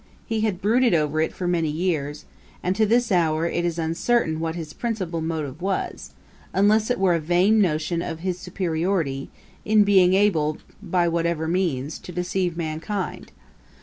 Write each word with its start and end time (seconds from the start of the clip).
He 0.25 0.41
had 0.41 0.63
brooded 0.63 0.95
over 0.95 1.21
it 1.21 1.31
for 1.31 1.47
many 1.47 1.69
years: 1.69 2.25
and 2.63 2.75
to 2.75 2.87
this 2.87 3.11
hour 3.11 3.45
it 3.45 3.63
is 3.63 3.77
uncertain 3.77 4.39
what 4.39 4.55
his 4.55 4.73
principal 4.73 5.21
motive 5.21 5.61
was, 5.61 6.15
unless 6.53 6.89
it 6.89 6.97
were 6.99 7.13
a 7.13 7.19
vain 7.19 7.61
notion 7.61 8.01
of 8.01 8.21
his 8.21 8.39
superiority, 8.39 9.29
in 9.63 9.83
being 9.83 10.15
able, 10.15 10.57
by 10.81 11.07
whatever 11.07 11.47
means, 11.47 11.99
to 11.99 12.11
deceive 12.11 12.57
mankind. 12.57 13.31